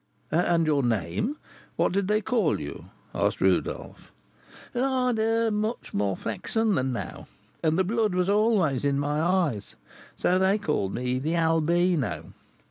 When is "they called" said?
10.39-10.95